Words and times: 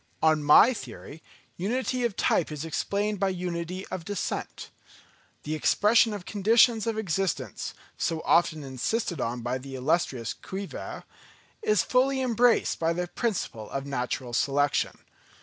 On 0.23 0.43
my 0.43 0.73
theory, 0.73 1.21
unity 1.57 2.03
of 2.03 2.15
type 2.17 2.51
is 2.51 2.65
explained 2.65 3.19
by 3.19 3.29
unity 3.29 3.85
of 3.89 4.03
descent. 4.03 4.71
The 5.43 5.53
expression 5.53 6.11
of 6.11 6.25
conditions 6.25 6.87
of 6.87 6.97
existence, 6.97 7.75
so 7.99 8.23
often 8.25 8.63
insisted 8.63 9.21
on 9.21 9.41
by 9.41 9.59
the 9.59 9.75
illustrious 9.75 10.33
Cuvier, 10.33 11.03
is 11.61 11.83
fully 11.83 12.19
embraced 12.19 12.79
by 12.79 12.93
the 12.93 13.09
principle 13.09 13.69
of 13.69 13.85
natural 13.85 14.33
selection. 14.33 14.97